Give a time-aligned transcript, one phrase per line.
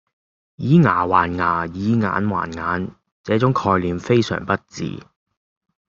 [0.55, 2.89] 以牙還牙，以眼還眼，
[3.21, 5.03] 這種概念非常不智